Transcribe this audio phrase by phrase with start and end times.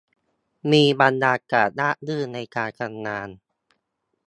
[0.71, 3.29] มีบรรยากาศราบรื่นในการทำงาน